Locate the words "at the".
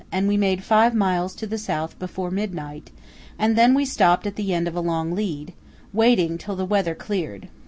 4.25-4.51